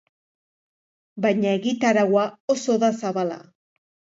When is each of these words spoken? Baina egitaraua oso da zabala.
Baina 1.27 1.53
egitaraua 1.59 2.25
oso 2.55 2.79
da 2.85 2.91
zabala. 3.05 3.39